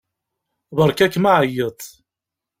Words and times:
Beṛka-kem 0.75 1.25
aɛeyyeḍ. 1.33 1.79